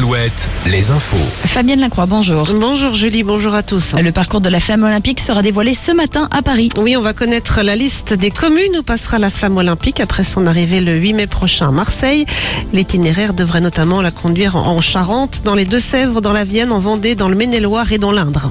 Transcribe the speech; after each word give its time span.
Alouette, 0.00 0.48
les 0.64 0.90
infos. 0.90 1.18
Fabienne 1.44 1.80
Lacroix, 1.80 2.06
bonjour. 2.06 2.48
Bonjour 2.58 2.94
Julie, 2.94 3.22
bonjour 3.22 3.54
à 3.54 3.62
tous. 3.62 3.92
Le 4.00 4.12
parcours 4.12 4.40
de 4.40 4.48
la 4.48 4.58
flamme 4.58 4.82
olympique 4.82 5.20
sera 5.20 5.42
dévoilé 5.42 5.74
ce 5.74 5.92
matin 5.92 6.26
à 6.30 6.40
Paris. 6.40 6.70
Oui, 6.78 6.96
on 6.96 7.02
va 7.02 7.12
connaître 7.12 7.60
la 7.60 7.76
liste 7.76 8.14
des 8.14 8.30
communes 8.30 8.78
où 8.78 8.82
passera 8.82 9.18
la 9.18 9.28
flamme 9.28 9.58
olympique 9.58 10.00
après 10.00 10.24
son 10.24 10.46
arrivée 10.46 10.80
le 10.80 10.96
8 10.96 11.12
mai 11.12 11.26
prochain 11.26 11.68
à 11.68 11.70
Marseille. 11.70 12.24
L'itinéraire 12.72 13.34
devrait 13.34 13.60
notamment 13.60 14.00
la 14.00 14.10
conduire 14.10 14.56
en 14.56 14.80
Charente, 14.80 15.42
dans 15.44 15.54
les 15.54 15.66
Deux-Sèvres, 15.66 16.22
dans 16.22 16.32
la 16.32 16.44
Vienne, 16.44 16.72
en 16.72 16.80
Vendée, 16.80 17.14
dans 17.14 17.28
le 17.28 17.36
Maine-et-Loire 17.36 17.92
et 17.92 17.98
dans 17.98 18.12
l'Indre. 18.12 18.50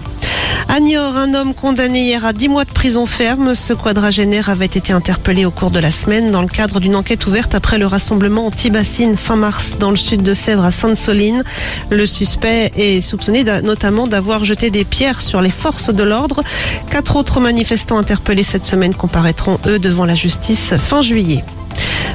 À 0.69 0.75
un 0.75 1.33
homme 1.33 1.55
condamné 1.55 2.03
hier 2.03 2.23
à 2.25 2.31
10 2.31 2.47
mois 2.47 2.63
de 2.63 2.69
prison 2.69 3.07
ferme. 3.07 3.55
Ce 3.55 3.73
quadragénaire 3.73 4.49
avait 4.49 4.65
été 4.65 4.93
interpellé 4.93 5.43
au 5.43 5.49
cours 5.49 5.71
de 5.71 5.79
la 5.79 5.91
semaine 5.91 6.29
dans 6.29 6.43
le 6.43 6.47
cadre 6.47 6.79
d'une 6.79 6.95
enquête 6.95 7.25
ouverte 7.25 7.55
après 7.55 7.79
le 7.79 7.87
rassemblement 7.87 8.45
anti-bassine 8.45 9.17
fin 9.17 9.35
mars 9.35 9.73
dans 9.79 9.89
le 9.89 9.97
sud 9.97 10.21
de 10.21 10.35
Sèvres 10.35 10.63
à 10.63 10.71
Sainte-Soline. 10.71 11.43
Le 11.89 12.05
suspect 12.05 12.71
est 12.75 13.01
soupçonné 13.01 13.43
notamment 13.63 14.05
d'avoir 14.05 14.45
jeté 14.45 14.69
des 14.69 14.85
pierres 14.85 15.21
sur 15.21 15.41
les 15.41 15.49
forces 15.49 15.91
de 15.91 16.03
l'ordre. 16.03 16.43
Quatre 16.91 17.15
autres 17.15 17.39
manifestants 17.39 17.97
interpellés 17.97 18.43
cette 18.43 18.67
semaine 18.67 18.93
comparaîtront 18.93 19.59
eux 19.65 19.79
devant 19.79 20.05
la 20.05 20.15
justice 20.15 20.75
fin 20.77 21.01
juillet. 21.01 21.43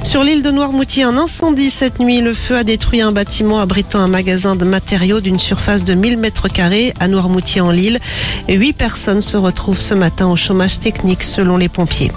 Sur 0.05 0.23
l'île 0.23 0.43
de 0.43 0.51
Noirmoutier, 0.51 1.03
un 1.03 1.17
incendie 1.17 1.71
cette 1.71 1.99
nuit. 1.99 2.21
Le 2.21 2.35
feu 2.35 2.57
a 2.57 2.63
détruit 2.63 3.01
un 3.01 3.11
bâtiment 3.11 3.59
abritant 3.59 4.01
un 4.01 4.07
magasin 4.07 4.55
de 4.55 4.65
matériaux 4.65 5.21
d'une 5.21 5.41
surface 5.41 5.83
de 5.83 5.95
1000 5.95 6.19
mètres 6.19 6.49
carrés 6.49 6.93
à 7.01 7.09
Noirmoutier 7.09 7.63
en 7.63 7.71
Lille. 7.71 7.99
Huit 8.49 8.75
personnes 8.75 9.23
se 9.23 9.37
retrouvent 9.37 9.81
ce 9.81 9.95
matin 9.95 10.29
au 10.29 10.37
chômage 10.37 10.79
technique 10.79 11.25
selon 11.25 11.57
les 11.57 11.71
pompiers. 11.71 12.13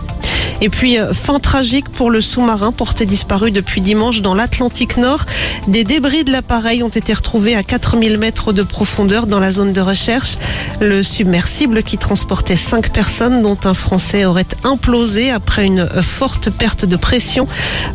Et 0.60 0.70
puis, 0.70 0.98
euh, 0.98 1.14
fin 1.14 1.40
tragique 1.40 1.90
pour 1.90 2.10
le 2.10 2.22
sous-marin 2.22 2.72
porté 2.72 3.06
disparu 3.06 3.52
depuis 3.52 3.80
dimanche 3.80 4.22
dans 4.22 4.34
l'Atlantique 4.34 4.98
Nord. 4.98 5.26
Des 5.68 5.84
débris 5.84 6.24
de 6.24 6.32
l'appareil 6.32 6.82
ont 6.82 6.90
été 6.90 7.14
retrouvés 7.14 7.56
à 7.56 7.62
4000 7.62 8.18
mètres 8.18 8.54
de 8.54 8.64
profondeur 8.64 9.28
dans 9.28 9.40
la 9.40 9.52
zone 9.52 9.72
de 9.72 9.82
recherche. 9.82 10.38
Le 10.82 11.04
submersible 11.04 11.84
qui 11.84 11.98
transportait 11.98 12.56
cinq 12.56 12.92
personnes, 12.92 13.44
dont 13.44 13.58
un 13.66 13.76
Français, 13.76 14.26
aurait 14.26 14.48
implosé 14.64 15.30
après 15.30 15.66
une 15.66 15.88
forte 16.02 16.50
perte 16.50 16.86
de 16.86 16.96
pression. 16.96 17.48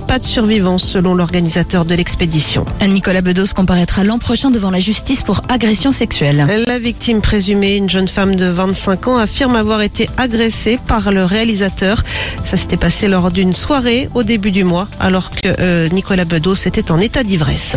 Pas 0.06 0.20
de 0.20 0.24
survivants 0.24 0.78
selon 0.78 1.14
l'organisateur 1.14 1.84
de 1.84 1.94
l'expédition. 1.94 2.64
Nicolas 2.86 3.22
Bedos 3.22 3.54
comparaîtra 3.54 4.04
l'an 4.04 4.18
prochain 4.18 4.50
devant 4.50 4.70
la 4.70 4.80
justice 4.80 5.22
pour 5.22 5.40
agression 5.48 5.90
sexuelle. 5.90 6.46
La 6.66 6.78
victime 6.78 7.20
présumée, 7.20 7.76
une 7.76 7.90
jeune 7.90 8.08
femme 8.08 8.36
de 8.36 8.46
25 8.46 9.08
ans, 9.08 9.16
affirme 9.16 9.56
avoir 9.56 9.82
été 9.82 10.08
agressée 10.16 10.78
par 10.86 11.10
le 11.10 11.24
réalisateur. 11.24 12.04
Ça 12.52 12.58
s'était 12.58 12.76
passé 12.76 13.08
lors 13.08 13.30
d'une 13.30 13.54
soirée 13.54 14.10
au 14.12 14.24
début 14.24 14.50
du 14.50 14.62
mois, 14.62 14.86
alors 15.00 15.30
que 15.30 15.38
euh, 15.58 15.88
Nicolas 15.88 16.26
Bedos 16.26 16.66
était 16.66 16.90
en 16.90 17.00
état 17.00 17.22
d'ivresse. 17.22 17.76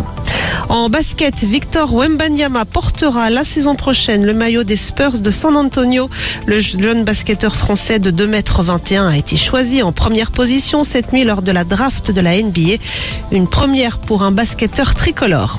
En 0.68 0.90
basket, 0.90 1.34
Victor 1.44 1.94
Wembanyama 1.94 2.66
portera 2.66 3.30
la 3.30 3.42
saison 3.42 3.74
prochaine 3.74 4.26
le 4.26 4.34
maillot 4.34 4.64
des 4.64 4.76
Spurs 4.76 5.18
de 5.18 5.30
San 5.30 5.56
Antonio. 5.56 6.10
Le 6.44 6.60
jeune 6.60 7.04
basketteur 7.04 7.56
français 7.56 7.98
de 7.98 8.10
2,21 8.10 8.96
m 8.96 9.08
a 9.08 9.16
été 9.16 9.38
choisi 9.38 9.82
en 9.82 9.92
première 9.92 10.30
position 10.30 10.84
cette 10.84 11.10
nuit 11.10 11.24
lors 11.24 11.40
de 11.40 11.52
la 11.52 11.64
draft 11.64 12.10
de 12.10 12.20
la 12.20 12.36
NBA. 12.36 12.76
Une 13.32 13.48
première 13.48 13.96
pour 13.96 14.24
un 14.24 14.30
basketteur 14.30 14.94
tricolore. 14.94 15.58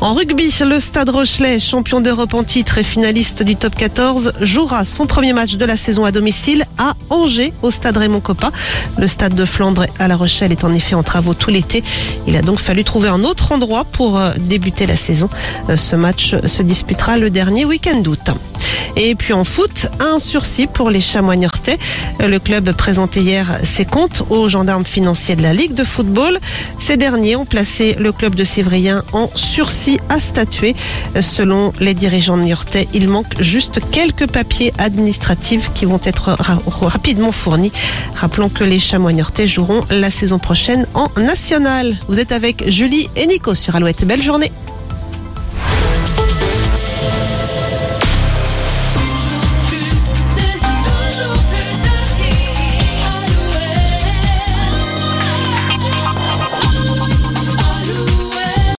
En 0.00 0.14
rugby, 0.14 0.52
le 0.64 0.80
Stade 0.80 1.08
Rochelet, 1.08 1.58
champion 1.58 2.00
d'Europe 2.00 2.34
en 2.34 2.44
titre 2.44 2.78
et 2.78 2.84
finaliste 2.84 3.42
du 3.42 3.56
top 3.56 3.74
14, 3.74 4.32
jouera 4.40 4.84
son 4.84 5.06
premier 5.06 5.32
match 5.32 5.56
de 5.56 5.64
la 5.64 5.76
saison 5.76 6.04
à 6.04 6.12
domicile 6.12 6.64
à 6.78 6.94
Angers, 7.10 7.52
au 7.62 7.70
Stade 7.70 7.96
Raymond 7.96 8.20
Coppa. 8.20 8.50
Le 8.96 9.08
Stade 9.08 9.34
de 9.34 9.44
Flandre 9.44 9.86
à 9.98 10.08
La 10.08 10.16
Rochelle 10.16 10.52
est 10.52 10.64
en 10.64 10.72
effet 10.72 10.94
en 10.94 11.02
travaux 11.02 11.34
tout 11.34 11.50
l'été. 11.50 11.82
Il 12.26 12.36
a 12.36 12.42
donc 12.42 12.60
fallu 12.60 12.84
trouver 12.84 13.08
un 13.08 13.24
autre 13.24 13.52
endroit 13.52 13.84
pour 13.84 14.18
euh, 14.18 14.30
débuter 14.38 14.86
la 14.86 14.96
saison. 14.96 15.28
Euh, 15.68 15.76
ce 15.76 15.96
match 15.96 16.36
se 16.46 16.62
disputera 16.62 17.16
le 17.18 17.30
dernier 17.30 17.64
week-end 17.64 17.98
d'août. 18.00 18.30
Et 19.00 19.14
puis 19.14 19.32
en 19.32 19.44
foot, 19.44 19.86
un 20.00 20.18
sursis 20.18 20.66
pour 20.66 20.90
les 20.90 21.00
chamois 21.00 21.36
Le 21.36 22.38
club 22.38 22.72
présentait 22.72 23.20
hier 23.20 23.46
ses 23.62 23.84
comptes 23.84 24.24
aux 24.28 24.48
gendarmes 24.48 24.84
financiers 24.84 25.36
de 25.36 25.42
la 25.42 25.52
Ligue 25.52 25.74
de 25.74 25.84
football. 25.84 26.38
Ces 26.80 26.96
derniers 26.96 27.36
ont 27.36 27.44
placé 27.44 27.94
le 27.96 28.10
club 28.10 28.34
de 28.34 28.42
Sévrien 28.42 29.04
en 29.12 29.30
sursis 29.36 30.00
à 30.08 30.18
statuer. 30.18 30.74
Selon 31.20 31.72
les 31.78 31.94
dirigeants 31.94 32.36
niortais, 32.36 32.88
il 32.92 33.08
manque 33.08 33.40
juste 33.40 33.80
quelques 33.92 34.26
papiers 34.26 34.72
administratifs 34.78 35.70
qui 35.74 35.84
vont 35.84 36.00
être 36.02 36.36
rapidement 36.66 37.30
fournis. 37.30 37.72
Rappelons 38.16 38.48
que 38.48 38.64
les 38.64 38.80
chamois 38.80 39.12
joueront 39.46 39.84
la 39.90 40.10
saison 40.10 40.40
prochaine 40.40 40.86
en 40.94 41.08
national. 41.20 41.96
Vous 42.08 42.18
êtes 42.18 42.32
avec 42.32 42.68
Julie 42.68 43.08
et 43.14 43.28
Nico 43.28 43.54
sur 43.54 43.76
Alouette. 43.76 44.04
Belle 44.04 44.22
journée. 44.22 44.50